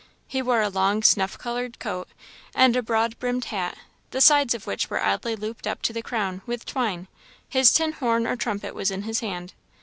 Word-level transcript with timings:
He 0.27 0.41
wore 0.41 0.61
a 0.63 0.69
long 0.69 1.03
snuff 1.03 1.37
coloured 1.37 1.77
coat 1.77 2.07
and 2.55 2.75
a 2.75 2.81
broad 2.81 3.19
brimmed 3.19 3.45
hat, 3.45 3.77
the 4.09 4.19
sides 4.19 4.55
of 4.55 4.65
which 4.65 4.89
were 4.89 4.99
oddly 4.99 5.35
looped 5.35 5.67
up 5.67 5.83
to 5.83 5.93
the 5.93 6.01
crown, 6.01 6.41
with 6.47 6.65
twine; 6.65 7.07
his 7.47 7.71
tin 7.71 7.91
horn 7.91 8.25
or 8.25 8.35
trumpet 8.35 8.73
was 8.73 8.89
in 8.89 9.03
his 9.03 9.19
hand. 9.19 9.53